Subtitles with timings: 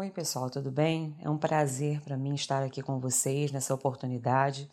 [0.00, 1.16] Oi, pessoal, tudo bem?
[1.20, 4.68] É um prazer para mim estar aqui com vocês nessa oportunidade,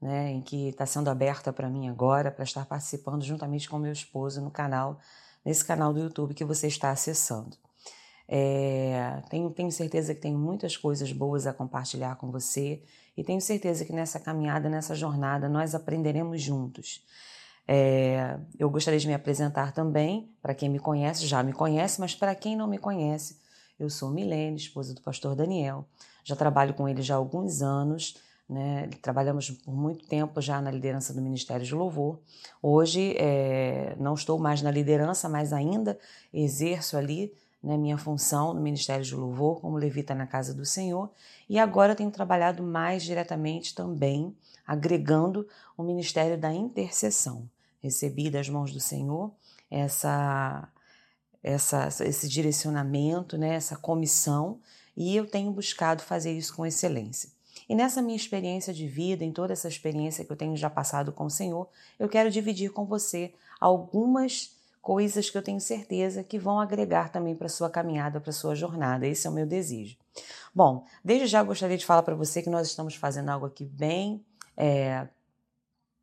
[0.00, 3.92] né, em que está sendo aberta para mim agora, para estar participando juntamente com meu
[3.92, 4.98] esposo no canal,
[5.44, 7.58] nesse canal do YouTube que você está acessando.
[8.26, 12.82] É, tenho, tenho certeza que tenho muitas coisas boas a compartilhar com você
[13.14, 17.04] e tenho certeza que nessa caminhada, nessa jornada, nós aprenderemos juntos.
[17.68, 22.14] É, eu gostaria de me apresentar também, para quem me conhece, já me conhece, mas
[22.14, 23.39] para quem não me conhece,
[23.80, 25.86] eu sou Milene, esposa do pastor Daniel.
[26.22, 28.14] Já trabalho com ele já há alguns anos.
[28.48, 28.88] Né?
[29.00, 32.18] Trabalhamos por muito tempo já na liderança do Ministério de Louvor.
[32.62, 35.98] Hoje é, não estou mais na liderança, mas ainda
[36.32, 41.10] exerço ali né, minha função no Ministério de Louvor como levita na casa do Senhor.
[41.48, 44.36] E agora tenho trabalhado mais diretamente também,
[44.66, 47.48] agregando o Ministério da Intercessão.
[47.82, 49.32] Recebi das mãos do Senhor
[49.70, 50.68] essa
[51.42, 54.58] essa, esse direcionamento, né, essa comissão,
[54.96, 57.30] e eu tenho buscado fazer isso com excelência.
[57.68, 61.12] E nessa minha experiência de vida, em toda essa experiência que eu tenho já passado
[61.12, 66.38] com o Senhor, eu quero dividir com você algumas coisas que eu tenho certeza que
[66.38, 69.06] vão agregar também para sua caminhada, para sua jornada.
[69.06, 69.96] Esse é o meu desejo.
[70.54, 74.24] Bom, desde já gostaria de falar para você que nós estamos fazendo algo aqui bem
[74.56, 75.06] é,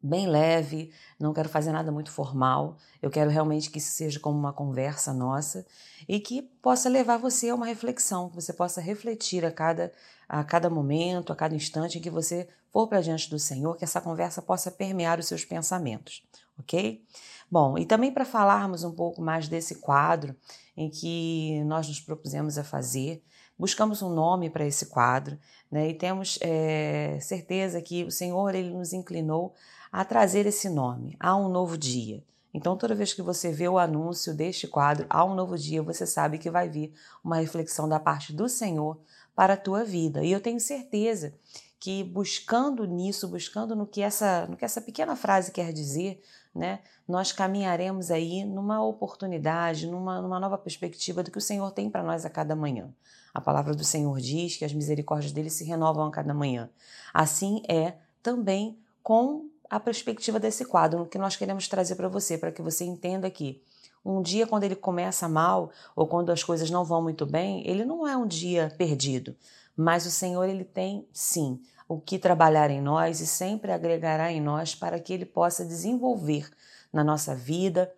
[0.02, 2.78] bem leve, não quero fazer nada muito formal.
[3.02, 5.66] Eu quero realmente que isso seja como uma conversa nossa
[6.08, 9.92] e que possa levar você a uma reflexão, que você possa refletir a cada,
[10.28, 13.84] a cada momento, a cada instante em que você for para diante do Senhor, que
[13.84, 16.23] essa conversa possa permear os seus pensamentos,
[16.59, 17.04] ok?
[17.50, 20.36] Bom, e também para falarmos um pouco mais desse quadro
[20.76, 23.23] em que nós nos propusemos a fazer,
[23.58, 25.39] buscamos um nome para esse quadro,
[25.72, 25.89] né?
[25.89, 29.56] E temos é, certeza que o Senhor ele nos inclinou
[29.98, 32.23] a trazer esse nome, Há um Novo Dia.
[32.53, 36.06] Então, toda vez que você vê o anúncio deste quadro, Há um Novo Dia, você
[36.06, 39.00] sabe que vai vir uma reflexão da parte do Senhor
[39.36, 40.23] para a tua vida.
[40.23, 41.34] E eu tenho certeza
[41.80, 46.22] que buscando nisso, buscando no que essa, no que essa pequena frase quer dizer,
[46.54, 51.89] né, nós caminharemos aí numa oportunidade, numa, numa nova perspectiva do que o Senhor tem
[51.89, 52.94] para nós a cada manhã.
[53.33, 56.70] A palavra do Senhor diz que as misericórdias dele se renovam a cada manhã.
[57.11, 62.52] Assim é também com a perspectiva desse quadro, que nós queremos trazer para você, para
[62.52, 63.61] que você entenda que
[64.04, 67.83] um dia, quando ele começa mal ou quando as coisas não vão muito bem, ele
[67.83, 69.36] não é um dia perdido,
[69.76, 74.42] mas o Senhor ele tem sim o que trabalhar em nós e sempre agregará em
[74.42, 76.50] nós para que ele possa desenvolver
[76.92, 77.92] na nossa vida,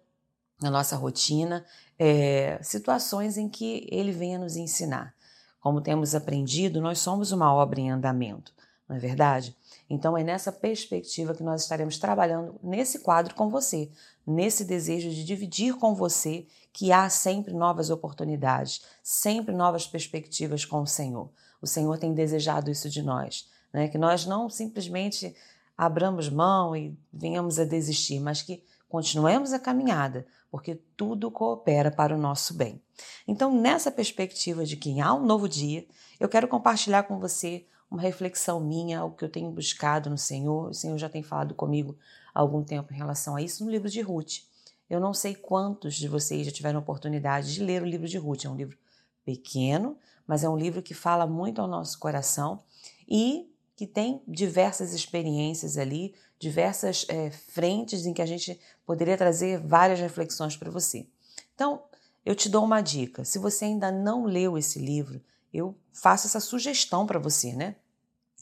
[0.61, 1.65] na nossa rotina,
[1.97, 5.13] é, situações em que ele venha nos ensinar.
[5.59, 8.53] Como temos aprendido, nós somos uma obra em andamento,
[8.87, 9.55] não é verdade?
[9.89, 13.89] Então é nessa perspectiva que nós estaremos trabalhando nesse quadro com você,
[14.25, 20.81] nesse desejo de dividir com você que há sempre novas oportunidades, sempre novas perspectivas com
[20.81, 21.31] o Senhor.
[21.61, 23.87] O Senhor tem desejado isso de nós, né?
[23.87, 25.35] que nós não simplesmente
[25.75, 32.15] abramos mão e venhamos a desistir, mas que continuemos a caminhada, porque tudo coopera para
[32.15, 32.81] o nosso bem.
[33.27, 35.85] Então, nessa perspectiva de que há um novo dia,
[36.19, 40.69] eu quero compartilhar com você uma reflexão minha, algo que eu tenho buscado no Senhor.
[40.69, 41.97] O Senhor já tem falado comigo
[42.33, 44.43] há algum tempo em relação a isso no livro de Ruth.
[44.89, 48.45] Eu não sei quantos de vocês já tiveram oportunidade de ler o livro de Ruth.
[48.45, 48.77] É um livro
[49.23, 52.63] pequeno, mas é um livro que fala muito ao nosso coração
[53.07, 59.59] e que tem diversas experiências ali, diversas é, frentes em que a gente poderia trazer
[59.59, 61.07] várias reflexões para você.
[61.55, 61.83] Então,
[62.25, 63.23] eu te dou uma dica.
[63.23, 65.21] Se você ainda não leu esse livro,
[65.53, 67.75] eu faço essa sugestão para você, né?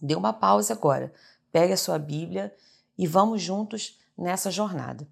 [0.02, 1.14] Dê uma pausa agora,
[1.52, 2.54] pegue a sua Bíblia
[2.98, 5.08] e vamos juntos nessa jornada.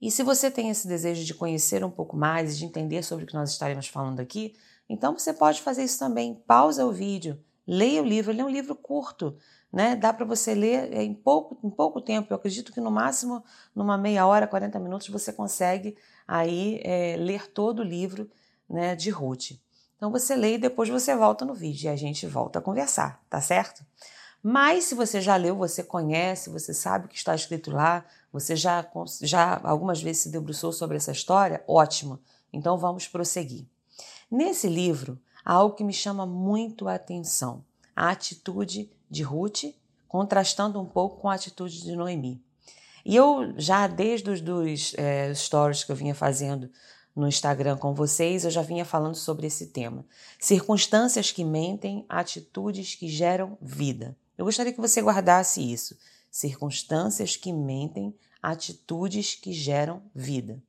[0.00, 3.24] E se você tem esse desejo de conhecer um pouco mais e de entender sobre
[3.24, 4.54] o que nós estaremos falando aqui,
[4.88, 6.34] então você pode fazer isso também.
[6.46, 8.30] Pausa o vídeo, leia o livro.
[8.30, 9.36] Ele é um livro curto,
[9.72, 9.96] né?
[9.96, 12.30] Dá para você ler em pouco, em pouco tempo.
[12.30, 13.42] Eu acredito que no máximo,
[13.74, 15.96] numa meia hora, 40 minutos, você consegue
[16.28, 18.30] aí é, ler todo o livro
[18.68, 19.52] né, de Ruth.
[20.04, 23.24] Então você lê e depois você volta no vídeo e a gente volta a conversar,
[23.30, 23.82] tá certo?
[24.42, 28.54] Mas se você já leu, você conhece, você sabe o que está escrito lá, você
[28.54, 28.86] já,
[29.22, 32.20] já algumas vezes se debruçou sobre essa história, ótimo.
[32.52, 33.64] Então vamos prosseguir.
[34.30, 37.64] Nesse livro, há algo que me chama muito a atenção:
[37.96, 39.74] a atitude de Ruth,
[40.06, 42.44] contrastando um pouco com a atitude de Noemi.
[43.06, 46.70] E eu já, desde os dos é, stories que eu vinha fazendo
[47.14, 50.04] no Instagram com vocês, eu já vinha falando sobre esse tema.
[50.38, 54.16] Circunstâncias que mentem, atitudes que geram vida.
[54.36, 55.96] Eu gostaria que você guardasse isso.
[56.30, 60.60] Circunstâncias que mentem, atitudes que geram vida.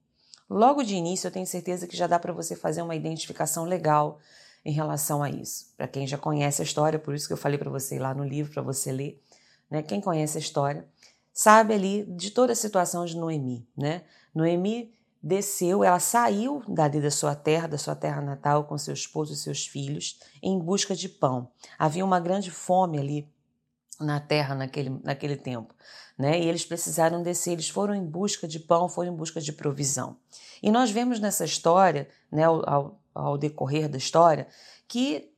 [0.48, 4.20] Logo de início, eu tenho certeza que já dá para você fazer uma identificação legal
[4.64, 5.74] em relação a isso.
[5.76, 8.14] Para quem já conhece a história, por isso que eu falei para você ir lá
[8.14, 9.22] no livro para você ler,
[9.70, 9.82] né?
[9.82, 10.88] Quem conhece a história
[11.34, 14.04] sabe ali de toda a situação de Noemi, né?
[14.34, 14.95] Noemi
[15.26, 19.36] desceu, ela saiu dali da sua terra, da sua terra natal, com seu esposo e
[19.36, 21.50] seus filhos, em busca de pão.
[21.80, 23.28] Havia uma grande fome ali
[24.00, 25.74] na terra naquele, naquele tempo,
[26.16, 26.40] né?
[26.40, 30.16] E eles precisaram descer, eles foram em busca de pão, foram em busca de provisão.
[30.62, 34.48] E nós vemos nessa história, né, ao, ao decorrer da história,
[34.88, 35.32] que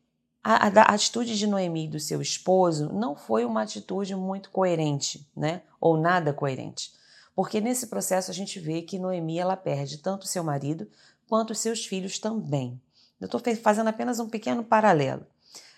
[0.43, 5.25] a, a, atitude de Noemi e do seu esposo não foi uma atitude muito coerente,
[5.33, 5.61] né?
[5.79, 6.91] Ou nada coerente.
[7.37, 10.89] Porque nesse processo a gente vê que Noemi ela perde tanto seu marido
[11.29, 12.81] quanto seus filhos também.
[13.21, 15.23] Eu estou fazendo apenas um pequeno paralelo.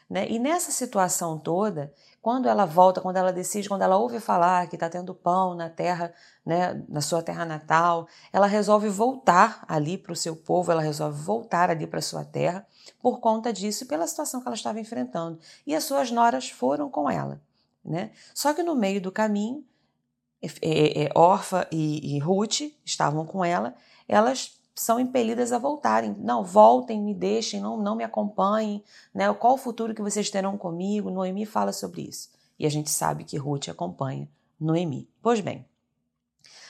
[0.10, 0.26] Né?
[0.30, 4.78] E nessa situação toda, quando ela volta, quando ela decide, quando ela ouve falar que
[4.78, 6.14] está tendo pão na terra,
[6.46, 11.22] né, na sua terra natal, ela resolve voltar ali para o seu povo, ela resolve
[11.22, 12.66] voltar ali para a sua terra
[13.02, 15.38] por conta disso, pela situação que ela estava enfrentando.
[15.68, 17.42] E as suas noras foram com ela.
[17.84, 18.12] Né?
[18.34, 19.66] Só que no meio do caminho,
[20.42, 23.76] é, é, Orfa e, e Ruth estavam com ela,
[24.08, 26.16] elas são impelidas a voltarem.
[26.20, 28.82] Não, voltem, me deixem, não, não me acompanhem.
[29.14, 29.32] Né?
[29.34, 31.10] Qual o futuro que vocês terão comigo?
[31.10, 32.30] Noemi fala sobre isso.
[32.58, 35.10] E a gente sabe que Ruth acompanha Noemi.
[35.22, 35.66] Pois bem,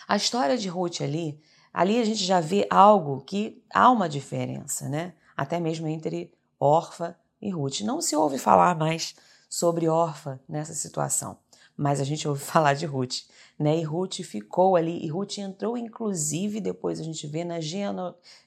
[0.07, 1.39] a história de Ruth ali,
[1.72, 5.13] ali a gente já vê algo que há uma diferença, né?
[5.38, 7.81] Até mesmo entre Orfa e Ruth.
[7.81, 9.15] Não se ouve falar mais
[9.48, 11.38] sobre Orfa nessa situação,
[11.80, 13.24] mas a gente ouve falar de Ruth
[13.60, 13.78] né?
[13.78, 17.60] E Ruth ficou ali, e Ruth entrou, inclusive, depois a gente vê na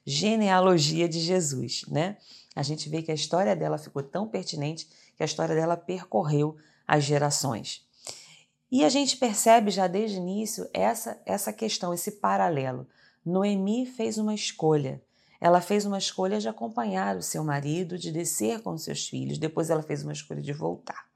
[0.03, 2.17] genealogia de Jesus, né?
[2.55, 6.57] A gente vê que a história dela ficou tão pertinente que a história dela percorreu
[6.87, 7.85] as gerações.
[8.71, 12.87] E a gente percebe já desde o início essa, essa questão, esse paralelo.
[13.23, 14.99] Noemi fez uma escolha.
[15.39, 19.37] Ela fez uma escolha de acompanhar o seu marido, de descer com seus filhos.
[19.37, 21.12] Depois ela fez uma escolha de voltar.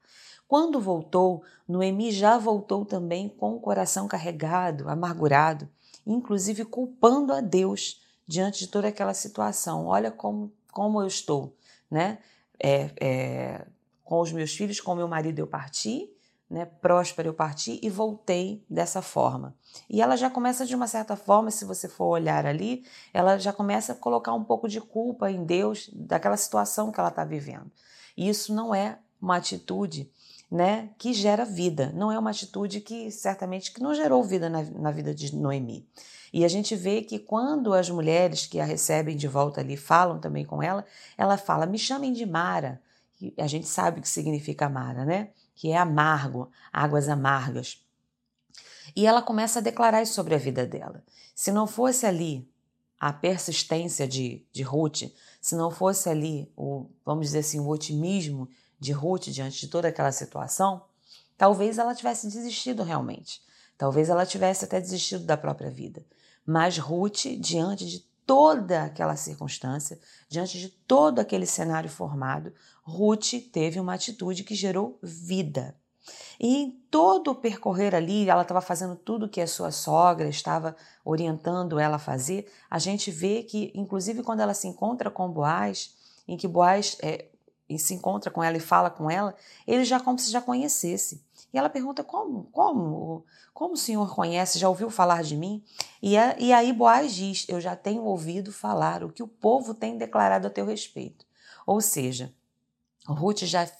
[0.48, 5.68] Quando voltou, Noemi já voltou também com o coração carregado, amargurado,
[6.06, 9.84] inclusive culpando a Deus diante de toda aquela situação.
[9.84, 11.54] Olha como, como eu estou,
[11.90, 12.18] né?
[12.58, 13.66] É, é,
[14.02, 16.10] com os meus filhos, com meu marido eu parti,
[16.48, 16.64] né?
[16.64, 19.54] Próspera eu parti e voltei dessa forma.
[19.88, 23.52] E ela já começa de uma certa forma, se você for olhar ali, ela já
[23.52, 27.70] começa a colocar um pouco de culpa em Deus daquela situação que ela está vivendo.
[28.16, 30.10] E isso não é uma atitude
[30.50, 31.92] né, que gera vida.
[31.94, 35.86] Não é uma atitude que certamente que não gerou vida na, na vida de Noemi.
[36.32, 40.18] E a gente vê que quando as mulheres que a recebem de volta ali falam
[40.18, 40.84] também com ela,
[41.16, 42.80] ela fala: "Me chamem de Mara".
[43.20, 45.30] E a gente sabe o que significa Mara, né?
[45.54, 47.82] Que é amargo, águas amargas.
[48.94, 51.02] E ela começa a declarar isso sobre a vida dela.
[51.34, 52.48] Se não fosse ali
[52.98, 55.02] a persistência de, de Ruth,
[55.40, 59.88] se não fosse ali o, vamos dizer assim, o otimismo de Ruth diante de toda
[59.88, 60.82] aquela situação,
[61.36, 63.42] talvez ela tivesse desistido realmente.
[63.76, 66.04] Talvez ela tivesse até desistido da própria vida.
[66.44, 69.98] Mas Ruth, diante de toda aquela circunstância,
[70.28, 72.52] diante de todo aquele cenário formado,
[72.82, 75.74] Ruth teve uma atitude que gerou vida.
[76.40, 80.76] E em todo o percorrer ali, ela estava fazendo tudo que a sua sogra estava
[81.04, 82.50] orientando ela a fazer.
[82.70, 85.94] A gente vê que, inclusive, quando ela se encontra com Boaz,
[86.26, 87.26] em que Boaz é,
[87.68, 89.34] e se encontra com ela e fala com ela,
[89.66, 91.22] ele já como se já conhecesse.
[91.52, 92.44] E ela pergunta: como?
[92.52, 93.24] Como?
[93.52, 94.58] Como o senhor conhece?
[94.58, 95.62] Já ouviu falar de mim?
[96.02, 99.74] E, a, e aí Boaz diz: Eu já tenho ouvido falar o que o povo
[99.74, 101.26] tem declarado a teu respeito.
[101.66, 102.32] Ou seja,
[103.06, 103.70] Ruth já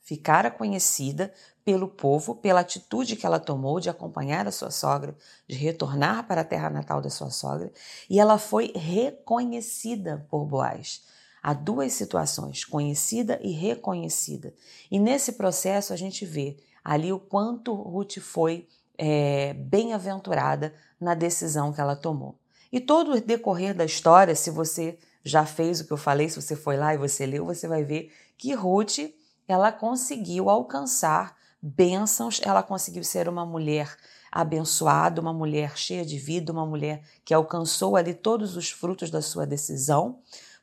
[0.00, 1.32] ficara conhecida
[1.64, 5.14] pelo povo, pela atitude que ela tomou de acompanhar a sua sogra,
[5.46, 7.70] de retornar para a terra natal da sua sogra,
[8.08, 11.02] e ela foi reconhecida por Boaz.
[11.42, 14.52] Há duas situações, conhecida e reconhecida.
[14.90, 18.66] E nesse processo a gente vê ali o quanto Ruth foi
[18.96, 22.36] é, bem-aventurada na decisão que ela tomou.
[22.72, 26.40] E todo o decorrer da história, se você já fez o que eu falei, se
[26.40, 28.98] você foi lá e você leu, você vai ver que Ruth
[29.46, 33.96] ela conseguiu alcançar bênçãos, ela conseguiu ser uma mulher
[34.30, 39.22] abençoada, uma mulher cheia de vida, uma mulher que alcançou ali todos os frutos da
[39.22, 40.18] sua decisão,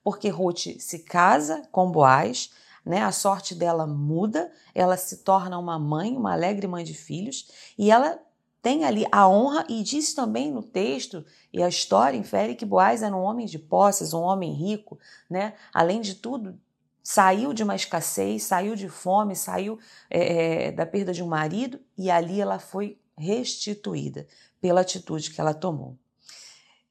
[0.06, 2.52] porque Ruth se casa com Boaz,
[2.86, 3.02] né?
[3.02, 7.90] A sorte dela muda, ela se torna uma mãe, uma alegre mãe de filhos, e
[7.90, 8.20] ela
[8.62, 13.02] tem ali a honra e diz também no texto e a história infere que Boaz
[13.02, 15.56] era um homem de posses, um homem rico, né?
[15.74, 16.56] Além de tudo,
[17.02, 22.12] saiu de uma escassez, saiu de fome, saiu é, da perda de um marido e
[22.12, 24.28] ali ela foi restituída
[24.62, 25.98] pela atitude que ela tomou.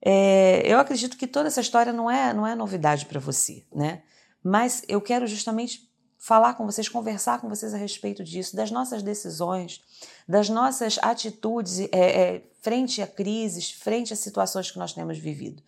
[0.04, 4.02] É, eu acredito que toda essa história não é, não é novidade para você, né?
[4.44, 9.02] mas eu quero justamente falar com vocês, conversar com vocês a respeito disso, das nossas
[9.02, 9.82] decisões,
[10.28, 15.62] das nossas atitudes é, é, frente a crises, frente a situações que nós temos vivido.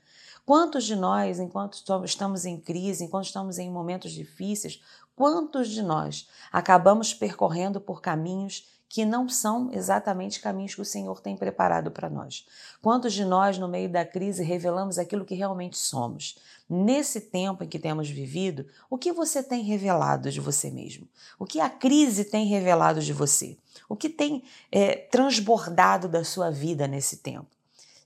[0.44, 4.80] Quantos de nós, enquanto estamos em crise, enquanto estamos em momentos difíceis,
[5.16, 11.20] quantos de nós acabamos percorrendo por caminhos que não são exatamente caminhos que o Senhor
[11.20, 12.46] tem preparado para nós.
[12.80, 16.38] Quantos de nós, no meio da crise, revelamos aquilo que realmente somos?
[16.68, 21.08] Nesse tempo em que temos vivido, o que você tem revelado de você mesmo?
[21.38, 23.56] O que a crise tem revelado de você?
[23.88, 27.46] O que tem é, transbordado da sua vida nesse tempo?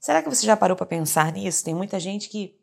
[0.01, 1.63] Será que você já parou para pensar nisso?
[1.63, 2.59] Tem muita gente que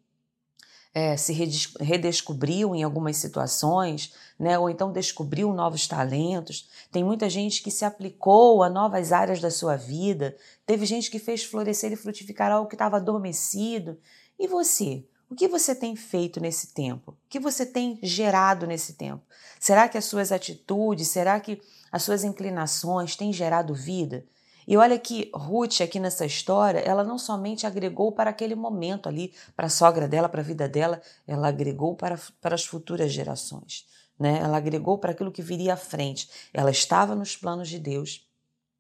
[0.98, 1.32] é, se
[1.80, 4.58] redescobriu em algumas situações, né?
[4.58, 6.68] ou então descobriu novos talentos.
[6.92, 10.36] Tem muita gente que se aplicou a novas áreas da sua vida.
[10.66, 14.00] Teve gente que fez florescer e frutificar algo que estava adormecido.
[14.40, 15.06] E você?
[15.30, 17.12] O que você tem feito nesse tempo?
[17.12, 19.22] O que você tem gerado nesse tempo?
[19.60, 21.62] Será que as suas atitudes, será que
[21.92, 24.26] as suas inclinações têm gerado vida?
[24.68, 29.34] E olha que Ruth, aqui nessa história, ela não somente agregou para aquele momento ali,
[29.56, 33.86] para a sogra dela, para a vida dela, ela agregou para, para as futuras gerações.
[34.20, 34.40] Né?
[34.40, 36.30] Ela agregou para aquilo que viria à frente.
[36.54, 38.28] Ela estava nos planos de Deus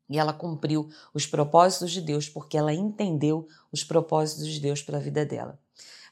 [0.09, 4.97] e ela cumpriu os propósitos de Deus porque ela entendeu os propósitos de Deus para
[4.97, 5.57] a vida dela.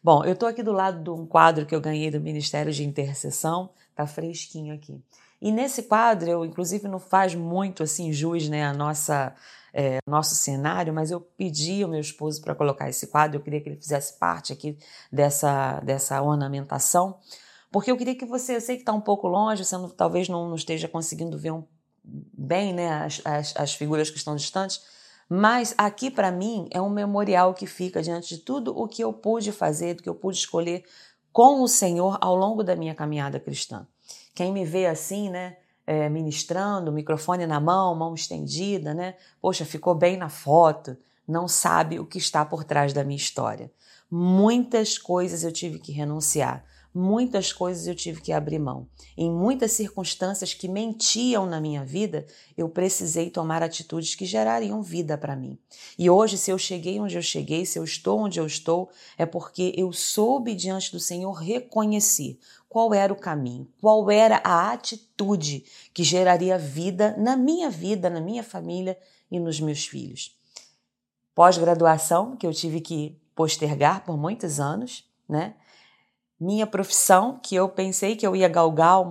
[0.01, 2.83] Bom, eu estou aqui do lado de um quadro que eu ganhei do Ministério de
[2.83, 5.01] Intercessão, tá fresquinho aqui.
[5.41, 9.35] E nesse quadro, eu inclusive não faz muito assim jus né, a nossa
[9.77, 13.59] é, nosso cenário, mas eu pedi ao meu esposo para colocar esse quadro, eu queria
[13.59, 14.77] que ele fizesse parte aqui
[15.11, 17.19] dessa, dessa ornamentação,
[17.69, 20.29] porque eu queria que você, eu sei que está um pouco longe, você não, talvez
[20.29, 21.65] não, não, esteja conseguindo ver um,
[22.05, 24.81] bem né, as, as, as figuras que estão distantes,
[25.27, 29.11] mas aqui para mim é um memorial que fica diante de tudo o que eu
[29.11, 30.85] pude fazer, do que eu pude escolher
[31.33, 33.85] com o Senhor ao longo da minha caminhada cristã.
[34.35, 35.55] Quem me vê assim, né,
[35.87, 39.15] é, ministrando, microfone na mão, mão estendida, né?
[39.41, 43.71] Poxa, ficou bem na foto, não sabe o que está por trás da minha história.
[44.11, 46.65] Muitas coisas eu tive que renunciar,
[46.95, 48.87] muitas coisas eu tive que abrir mão.
[49.17, 52.25] Em muitas circunstâncias que mentiam na minha vida,
[52.57, 55.59] eu precisei tomar atitudes que gerariam vida para mim.
[55.99, 59.25] E hoje, se eu cheguei onde eu cheguei, se eu estou onde eu estou, é
[59.25, 65.65] porque eu soube diante do Senhor reconhecer qual era o caminho, qual era a atitude
[65.93, 68.97] que geraria vida na minha vida, na minha família
[69.29, 70.33] e nos meus filhos.
[71.33, 75.55] Pós-graduação, que eu tive que postergar por muitos anos, né?
[76.39, 79.03] Minha profissão, que eu pensei que eu ia galgar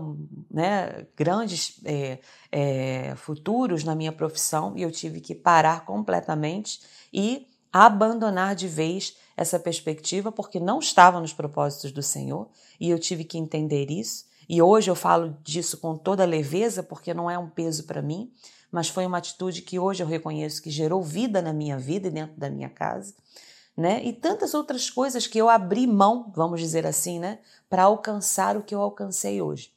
[0.50, 2.18] né, grandes é,
[2.52, 6.80] é, futuros na minha profissão, e eu tive que parar completamente
[7.12, 12.98] e abandonar de vez essa perspectiva porque não estava nos propósitos do Senhor e eu
[12.98, 14.26] tive que entender isso.
[14.48, 18.30] E hoje eu falo disso com toda leveza porque não é um peso para mim,
[18.70, 22.10] mas foi uma atitude que hoje eu reconheço que gerou vida na minha vida e
[22.10, 23.14] dentro da minha casa,
[23.76, 24.02] né?
[24.04, 27.38] E tantas outras coisas que eu abri mão, vamos dizer assim, né,
[27.68, 29.72] para alcançar o que eu alcancei hoje.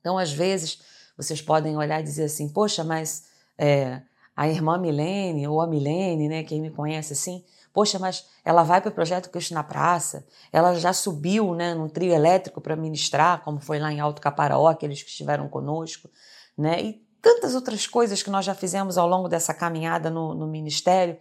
[0.00, 0.80] Então, às vezes,
[1.16, 3.26] vocês podem olhar e dizer assim: poxa, mas
[3.58, 4.02] é,
[4.34, 7.44] a irmã Milene ou a Milene, né, quem me conhece assim,
[7.76, 11.90] Poxa, mas ela vai para o projeto Cristo na Praça, ela já subiu né, no
[11.90, 16.08] trio elétrico para ministrar, como foi lá em Alto Caparaó, aqueles que estiveram conosco,
[16.56, 16.80] né?
[16.80, 21.18] E tantas outras coisas que nós já fizemos ao longo dessa caminhada no, no ministério.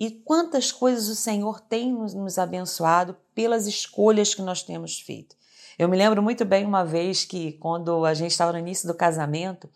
[0.00, 5.36] E quantas coisas o Senhor tem nos, abençoado pelas escolhas que nós temos feito.
[5.78, 8.94] Eu me lembro muito bem uma vez que, quando a gente estava no início do
[8.94, 9.68] casamento,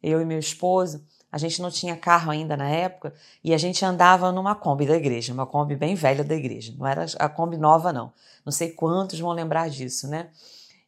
[0.00, 3.84] eu e meu esposo, a gente não tinha carro ainda na época e a gente
[3.84, 6.72] andava numa Kombi da igreja, uma Kombi bem velha da igreja.
[6.78, 8.12] Não era a Kombi nova, não.
[8.46, 10.28] Não sei quantos vão lembrar disso, né?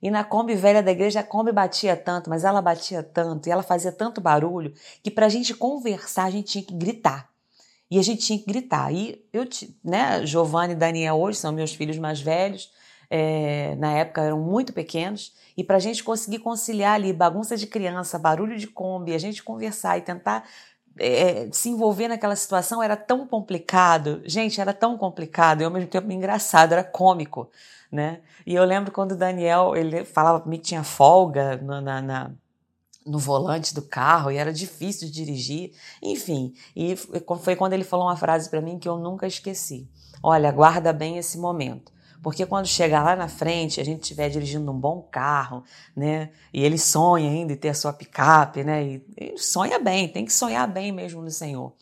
[0.00, 3.50] E na Kombi velha da igreja, a Kombi batia tanto, mas ela batia tanto e
[3.50, 7.34] ela fazia tanto barulho que para a gente conversar a gente tinha que gritar.
[7.90, 8.92] E a gente tinha que gritar.
[8.92, 9.44] E eu,
[9.84, 12.70] né, Giovanni e Daniel hoje são meus filhos mais velhos,
[13.08, 17.66] é, na época eram muito pequenos, e para a gente conseguir conciliar ali bagunça de
[17.66, 20.44] criança, barulho de Kombi, a gente conversar e tentar
[20.98, 24.22] é, se envolver naquela situação era tão complicado.
[24.24, 27.50] Gente, era tão complicado e ao mesmo tempo engraçado, era cômico,
[27.90, 28.20] né?
[28.46, 32.02] E eu lembro quando o Daniel, ele falava para mim que tinha folga na, na,
[32.02, 32.30] na
[33.06, 35.72] no volante do carro e era difícil de dirigir,
[36.02, 36.52] enfim.
[36.74, 39.88] E foi quando ele falou uma frase para mim que eu nunca esqueci.
[40.22, 41.94] Olha, guarda bem esse momento.
[42.22, 45.62] Porque quando chegar lá na frente, a gente estiver dirigindo um bom carro,
[45.94, 46.30] né?
[46.52, 49.00] E ele sonha ainda em ter a sua picape, né?
[49.16, 51.72] E, sonha bem, tem que sonhar bem mesmo no Senhor.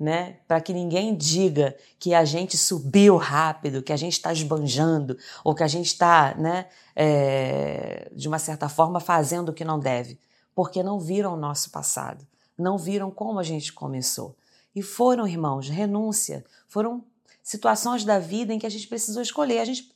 [0.00, 0.36] né?
[0.48, 5.54] Para que ninguém diga que a gente subiu rápido, que a gente está esbanjando, ou
[5.54, 10.18] que a gente está, né, é, de uma certa forma, fazendo o que não deve.
[10.54, 12.26] Porque não viram o nosso passado,
[12.56, 14.36] não viram como a gente começou.
[14.74, 17.04] E foram, irmãos, renúncia, foram
[17.42, 19.58] situações da vida em que a gente precisou escolher.
[19.58, 19.92] A gente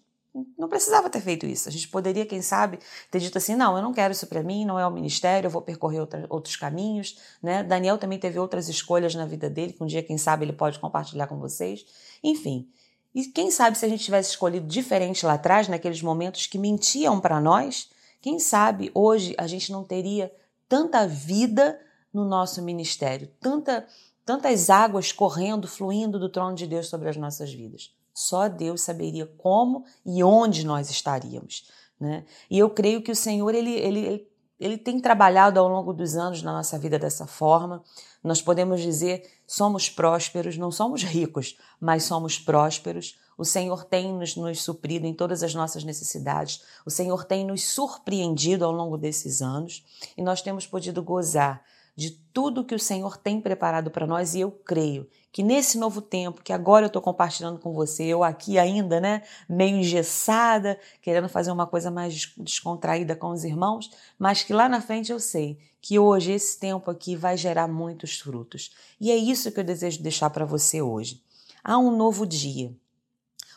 [0.58, 1.68] não precisava ter feito isso.
[1.68, 2.80] A gente poderia, quem sabe,
[3.10, 5.50] ter dito assim: não, eu não quero isso para mim, não é o ministério, eu
[5.50, 7.18] vou percorrer outra, outros caminhos.
[7.42, 7.62] Né?
[7.62, 10.78] Daniel também teve outras escolhas na vida dele, que um dia, quem sabe, ele pode
[10.78, 11.84] compartilhar com vocês.
[12.22, 12.68] Enfim.
[13.14, 17.20] E quem sabe se a gente tivesse escolhido diferente lá atrás, naqueles momentos que mentiam
[17.20, 17.88] para nós,
[18.20, 20.32] quem sabe hoje a gente não teria
[20.68, 21.78] tanta vida
[22.12, 23.86] no nosso ministério, tanta,
[24.24, 27.92] tantas águas correndo, fluindo do trono de Deus sobre as nossas vidas.
[28.14, 31.68] Só Deus saberia como e onde nós estaríamos.
[31.98, 32.24] Né?
[32.48, 34.28] E eu creio que o Senhor ele, ele,
[34.60, 37.82] ele tem trabalhado ao longo dos anos na nossa vida dessa forma.
[38.22, 43.18] Nós podemos dizer somos prósperos, não somos ricos, mas somos prósperos.
[43.36, 46.62] O Senhor tem nos, nos suprido em todas as nossas necessidades.
[46.84, 49.84] O Senhor tem nos surpreendido ao longo desses anos
[50.16, 51.62] e nós temos podido gozar
[51.96, 56.00] de tudo que o Senhor tem preparado para nós e eu creio que nesse novo
[56.00, 61.28] tempo que agora eu estou compartilhando com você, eu aqui ainda, né, meio engessada, querendo
[61.28, 65.58] fazer uma coisa mais descontraída com os irmãos, mas que lá na frente eu sei
[65.80, 68.72] que hoje esse tempo aqui vai gerar muitos frutos.
[69.00, 71.20] E é isso que eu desejo deixar para você hoje.
[71.64, 72.72] Há um novo dia.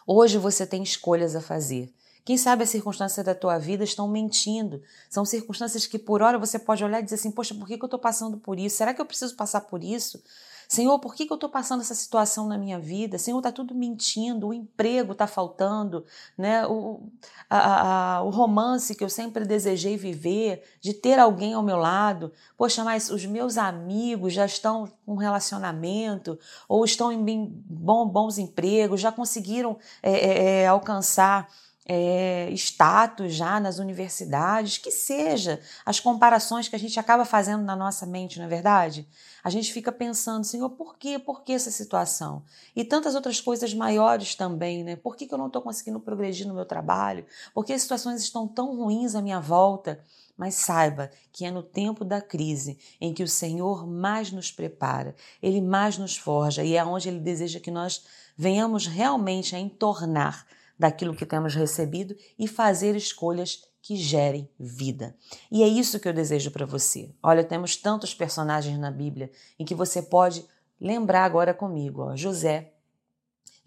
[0.09, 1.93] Hoje você tem escolhas a fazer.
[2.23, 4.81] Quem sabe as circunstâncias da tua vida estão mentindo.
[5.09, 7.83] São circunstâncias que por hora você pode olhar e dizer assim: Poxa, por que, que
[7.83, 8.77] eu estou passando por isso?
[8.77, 10.23] Será que eu preciso passar por isso?
[10.67, 13.17] Senhor, por que, que eu estou passando essa situação na minha vida?
[13.17, 16.05] Senhor, está tudo mentindo, o emprego está faltando,
[16.38, 16.67] né?
[16.67, 17.09] o,
[17.50, 22.33] a, a, o romance que eu sempre desejei viver, de ter alguém ao meu lado.
[22.57, 29.00] Poxa, mas os meus amigos já estão com relacionamento, ou estão em bom, bons empregos,
[29.00, 31.50] já conseguiram é, é, é alcançar
[31.89, 37.77] é, status já nas universidades, que seja as comparações que a gente acaba fazendo na
[37.77, 39.08] nossa mente, não é verdade?
[39.41, 41.17] A gente fica pensando, Senhor, por quê?
[41.17, 42.43] Por que essa situação?
[42.76, 44.97] E tantas outras coisas maiores também, né?
[44.97, 47.26] Por que, que eu não estou conseguindo progredir no meu trabalho?
[47.54, 50.04] Por que as situações estão tão ruins à minha volta?
[50.36, 55.15] Mas saiba que é no tempo da crise em que o Senhor mais nos prepara,
[55.41, 58.04] Ele mais nos forja e é onde Ele deseja que nós
[58.38, 60.45] venhamos realmente a entornar
[60.77, 65.15] daquilo que temos recebido e fazer escolhas que gerem vida.
[65.51, 67.15] E é isso que eu desejo para você.
[67.23, 70.45] Olha, temos tantos personagens na Bíblia em que você pode
[70.79, 72.01] lembrar agora comigo.
[72.01, 72.73] Ó, José,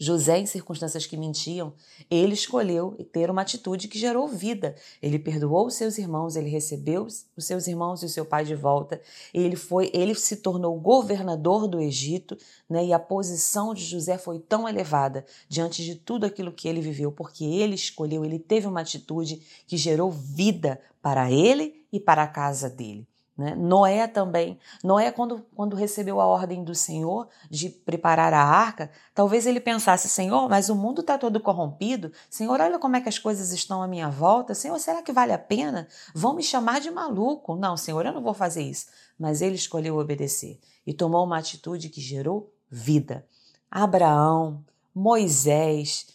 [0.03, 1.75] José, em circunstâncias que mentiam,
[2.11, 4.75] ele escolheu ter uma atitude que gerou vida.
[5.03, 8.55] Ele perdoou os seus irmãos, ele recebeu os seus irmãos e o seu pai de
[8.55, 8.99] volta.
[9.35, 12.35] Ele foi, ele se tornou governador do Egito,
[12.67, 12.87] né?
[12.87, 17.13] E a posição de José foi tão elevada diante de tudo aquilo que ele viveu,
[17.13, 22.29] porque ele escolheu, ele teve uma atitude que gerou vida para ele e para a
[22.29, 23.10] casa dele.
[23.41, 23.55] Né?
[23.55, 24.59] Noé também.
[24.85, 30.11] Noé, quando, quando recebeu a ordem do Senhor de preparar a arca, talvez ele pensasse:
[30.11, 32.13] Senhor, mas o mundo está todo corrompido.
[32.29, 34.55] Senhor, olha como é que as coisas estão à minha volta.
[34.55, 35.89] Senhor, será que vale a pena?
[36.15, 37.57] Vão me chamar de maluco.
[37.57, 38.89] Não, Senhor, eu não vou fazer isso.
[39.19, 43.27] Mas ele escolheu obedecer e tomou uma atitude que gerou vida.
[43.71, 44.63] Abraão,
[44.95, 46.09] Moisés.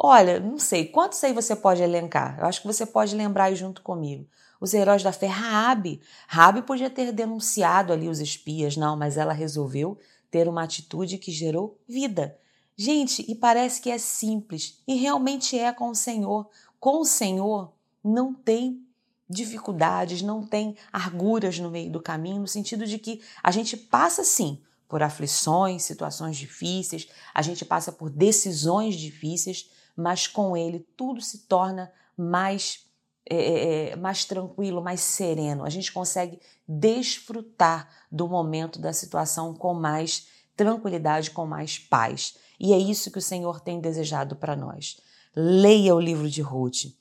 [0.00, 2.40] Olha, não sei, quantos aí você pode elencar?
[2.40, 4.26] Eu acho que você pode lembrar aí junto comigo
[4.60, 6.00] os heróis da fé, Raabe.
[6.28, 9.98] Raabe podia ter denunciado ali os espias, não, mas ela resolveu
[10.30, 12.38] ter uma atitude que gerou vida.
[12.76, 16.48] Gente, e parece que é simples, e realmente é com o Senhor.
[16.78, 18.86] Com o Senhor não tem
[19.28, 24.24] dificuldades, não tem arguras no meio do caminho, no sentido de que a gente passa
[24.24, 31.20] sim por aflições, situações difíceis, a gente passa por decisões difíceis, mas com ele tudo
[31.20, 32.89] se torna mais
[33.28, 35.64] é, mais tranquilo, mais sereno.
[35.64, 42.36] A gente consegue desfrutar do momento, da situação com mais tranquilidade, com mais paz.
[42.58, 45.00] E é isso que o Senhor tem desejado para nós.
[45.34, 46.92] Leia o livro de Ruth.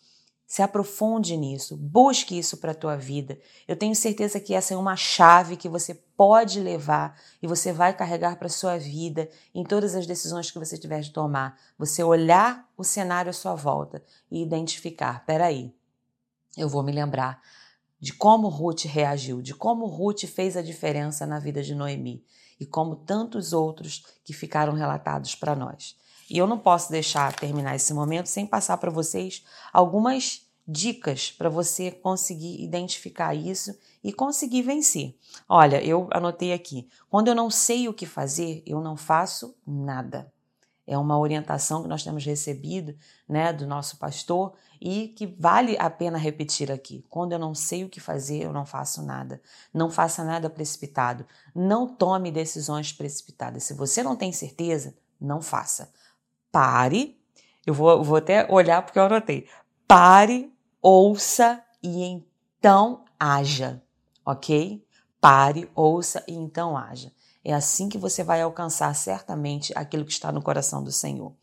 [0.48, 3.38] Se aprofunde nisso, busque isso para a tua vida.
[3.68, 7.96] Eu tenho certeza que essa é uma chave que você pode levar e você vai
[7.96, 11.56] carregar para a sua vida em todas as decisões que você tiver de tomar.
[11.78, 15.72] Você olhar o cenário à sua volta e identificar, peraí,
[16.58, 17.42] eu vou me lembrar
[18.00, 22.24] de como Ruth reagiu, de como Ruth fez a diferença na vida de Noemi
[22.60, 25.98] e como tantos outros que ficaram relatados para nós.
[26.30, 31.50] E eu não posso deixar terminar esse momento sem passar para vocês algumas dicas para
[31.50, 35.18] você conseguir identificar isso e conseguir vencer.
[35.48, 40.32] Olha, eu anotei aqui: quando eu não sei o que fazer, eu não faço nada.
[40.90, 42.96] É uma orientação que nós temos recebido
[43.28, 47.06] né, do nosso pastor e que vale a pena repetir aqui.
[47.08, 49.40] Quando eu não sei o que fazer, eu não faço nada.
[49.72, 51.28] Não faça nada precipitado.
[51.54, 53.66] Não tome decisões precipitadas.
[53.66, 55.94] Se você não tem certeza, não faça.
[56.52, 57.22] Pare.
[57.68, 59.48] Eu vou, vou até olhar porque eu anotei.
[59.88, 63.80] Pare, ouça e então haja,
[64.26, 64.84] ok?
[65.22, 67.12] Pare, ouça e então haja.
[67.44, 71.34] É assim que você vai alcançar certamente aquilo que está no coração do Senhor.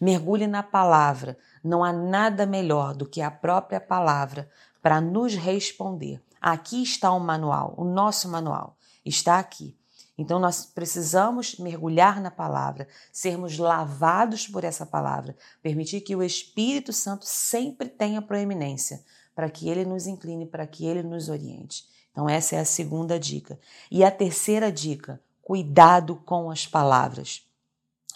[0.00, 1.38] Mergulhe na palavra.
[1.64, 4.50] Não há nada melhor do que a própria palavra
[4.82, 6.22] para nos responder.
[6.40, 9.76] Aqui está o manual, o nosso manual está aqui.
[10.18, 16.92] Então nós precisamos mergulhar na palavra, sermos lavados por essa palavra, permitir que o Espírito
[16.92, 21.84] Santo sempre tenha proeminência, para que ele nos incline, para que ele nos oriente.
[22.10, 23.58] Então essa é a segunda dica.
[23.90, 27.46] E a terceira dica, cuidado com as palavras.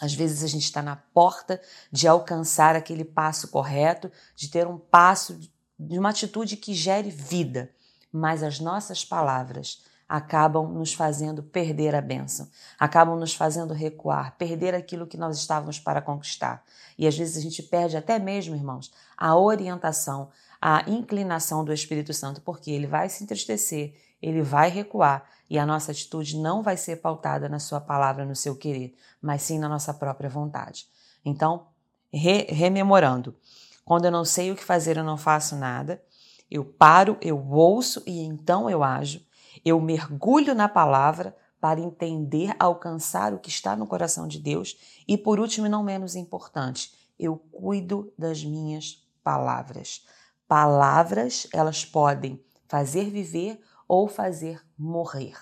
[0.01, 4.77] Às vezes a gente está na porta de alcançar aquele passo correto, de ter um
[4.77, 5.39] passo,
[5.79, 7.71] de uma atitude que gere vida,
[8.11, 14.75] mas as nossas palavras acabam nos fazendo perder a bênção, acabam nos fazendo recuar, perder
[14.75, 16.61] aquilo que nós estávamos para conquistar.
[16.97, 20.29] E às vezes a gente perde até mesmo, irmãos, a orientação,
[20.61, 25.65] a inclinação do Espírito Santo, porque ele vai se entristecer, ele vai recuar e a
[25.65, 29.67] nossa atitude não vai ser pautada na sua palavra, no seu querer, mas sim na
[29.67, 30.85] nossa própria vontade.
[31.25, 31.67] Então,
[32.13, 33.35] re rememorando,
[33.83, 36.01] quando eu não sei o que fazer, eu não faço nada,
[36.49, 39.21] eu paro, eu ouço e então eu ajo,
[39.65, 45.17] eu mergulho na palavra para entender, alcançar o que está no coração de Deus e,
[45.17, 50.03] por último e não menos importante, eu cuido das minhas palavras.
[50.51, 55.37] Palavras, elas podem fazer viver ou fazer morrer.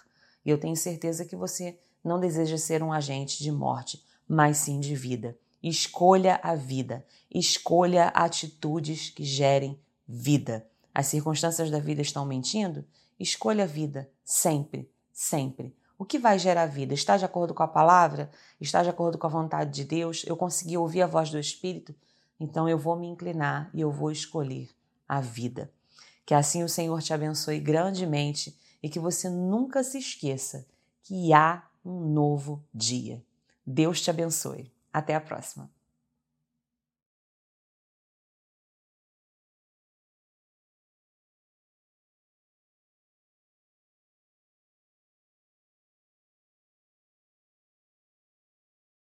[0.46, 4.80] E eu tenho certeza que você não deseja ser um agente de morte, mas sim
[4.80, 5.36] de vida.
[5.64, 10.70] Escolha a vida, escolha atitudes que gerem vida.
[10.94, 12.86] As circunstâncias da vida estão mentindo?
[13.20, 15.76] Escolha a vida, sempre, sempre.
[15.98, 16.94] O que vai gerar vida?
[16.94, 18.30] Está de acordo com a palavra?
[18.62, 20.24] Está de acordo com a vontade de Deus?
[20.28, 21.96] Eu consegui ouvir a voz do Espírito?
[22.40, 24.70] Então eu vou me inclinar e eu vou escolher
[25.10, 25.72] a vida.
[26.26, 30.68] Que assim o Senhor te abençoe grandemente e que você nunca se esqueça
[31.02, 33.26] que há um novo dia.
[33.66, 34.72] Deus te abençoe.
[34.94, 35.70] Até a próxima.